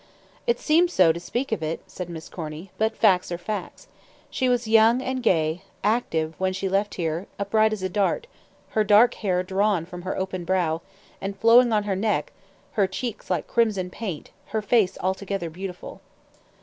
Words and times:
"It 0.47 0.57
seems 0.59 0.91
so, 0.91 1.11
to 1.11 1.19
speak 1.19 1.51
of 1.51 1.61
it," 1.61 1.81
said 1.85 2.09
Miss 2.09 2.27
Corny; 2.27 2.71
"but 2.79 2.97
facts 2.97 3.31
are 3.31 3.37
facts. 3.37 3.87
She 4.31 4.49
was 4.49 4.67
young 4.67 4.99
and 4.99 5.21
gay, 5.21 5.61
active, 5.83 6.33
when 6.39 6.53
she 6.53 6.67
left 6.67 6.95
here, 6.95 7.27
upright 7.37 7.71
as 7.71 7.83
a 7.83 7.87
dart, 7.87 8.25
her 8.69 8.83
dark 8.83 9.13
hair 9.13 9.43
drawn 9.43 9.85
from 9.85 10.01
her 10.01 10.17
open 10.17 10.43
brow, 10.43 10.81
and 11.21 11.37
flowing 11.37 11.71
on 11.71 11.83
her 11.83 11.95
neck, 11.95 12.33
her 12.71 12.87
cheeks 12.87 13.29
like 13.29 13.45
crimson 13.45 13.91
paint, 13.91 14.31
her 14.47 14.61
face 14.63 14.97
altogether 15.01 15.51
beautiful. 15.51 16.01